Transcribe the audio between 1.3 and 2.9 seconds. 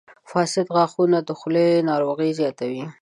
خولې ناروغۍ زیاتوي.